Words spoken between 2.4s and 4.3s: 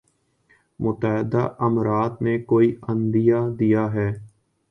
کوئی عندیہ دیا ہے۔